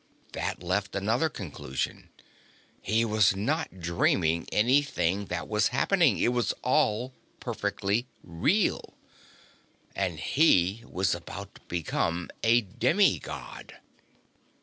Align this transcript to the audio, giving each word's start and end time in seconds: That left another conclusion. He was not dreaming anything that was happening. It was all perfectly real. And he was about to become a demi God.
That 0.31 0.63
left 0.63 0.95
another 0.95 1.29
conclusion. 1.29 2.09
He 2.81 3.05
was 3.05 3.35
not 3.35 3.79
dreaming 3.79 4.47
anything 4.51 5.25
that 5.25 5.47
was 5.47 5.67
happening. 5.67 6.17
It 6.17 6.29
was 6.33 6.53
all 6.63 7.13
perfectly 7.39 8.07
real. 8.23 8.95
And 9.95 10.19
he 10.19 10.83
was 10.89 11.13
about 11.13 11.53
to 11.53 11.61
become 11.67 12.31
a 12.41 12.61
demi 12.61 13.19
God. 13.19 13.75